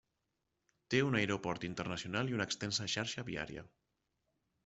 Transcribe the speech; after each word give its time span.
Té 0.93 1.01
un 1.09 1.17
aeroport 1.19 1.67
internacional 1.69 2.31
i 2.33 2.37
una 2.39 2.47
extensa 2.51 2.87
xarxa 2.97 3.27
viària. 3.31 3.67